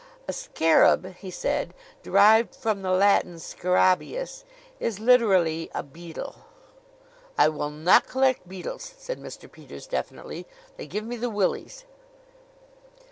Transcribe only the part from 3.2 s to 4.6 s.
scarabeus